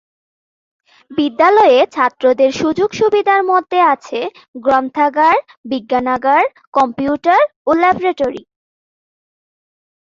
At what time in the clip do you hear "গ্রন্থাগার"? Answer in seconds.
4.63-5.37